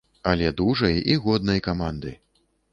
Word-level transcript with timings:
Але 0.29 0.47
дужай 0.61 0.97
і 1.15 1.19
годнай 1.27 1.63
каманды! 1.71 2.19